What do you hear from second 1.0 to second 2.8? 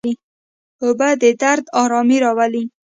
د درد آرامي راولي.